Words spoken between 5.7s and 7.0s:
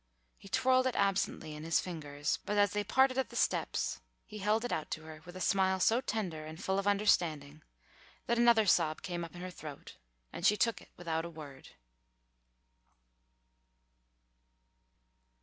so tender and full of